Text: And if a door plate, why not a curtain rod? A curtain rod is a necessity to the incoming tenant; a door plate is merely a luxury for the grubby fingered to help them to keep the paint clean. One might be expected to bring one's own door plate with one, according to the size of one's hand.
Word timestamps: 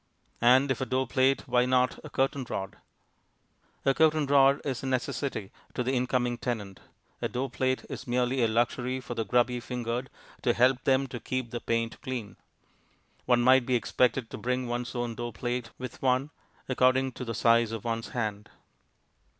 And 0.41 0.71
if 0.71 0.81
a 0.81 0.85
door 0.87 1.05
plate, 1.05 1.47
why 1.47 1.67
not 1.67 1.99
a 2.03 2.09
curtain 2.09 2.43
rod? 2.49 2.77
A 3.85 3.93
curtain 3.93 4.25
rod 4.25 4.59
is 4.65 4.81
a 4.81 4.87
necessity 4.87 5.51
to 5.75 5.83
the 5.83 5.91
incoming 5.93 6.39
tenant; 6.39 6.79
a 7.21 7.27
door 7.29 7.51
plate 7.51 7.85
is 7.87 8.07
merely 8.07 8.41
a 8.43 8.47
luxury 8.47 8.99
for 8.99 9.13
the 9.13 9.23
grubby 9.23 9.59
fingered 9.59 10.09
to 10.41 10.55
help 10.55 10.83
them 10.85 11.05
to 11.05 11.19
keep 11.19 11.51
the 11.51 11.59
paint 11.61 12.01
clean. 12.01 12.35
One 13.25 13.41
might 13.43 13.67
be 13.67 13.75
expected 13.75 14.31
to 14.31 14.39
bring 14.39 14.65
one's 14.65 14.95
own 14.95 15.13
door 15.13 15.31
plate 15.33 15.69
with 15.77 16.01
one, 16.01 16.31
according 16.67 17.11
to 17.11 17.23
the 17.23 17.35
size 17.35 17.71
of 17.71 17.83
one's 17.83 18.07
hand. 18.09 18.49